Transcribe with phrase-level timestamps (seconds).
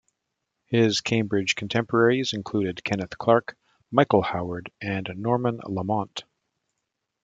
[0.65, 3.55] His Cambridge contemporaries included Kenneth Clarke,
[3.91, 6.23] Michael Howard and Norman Lamont.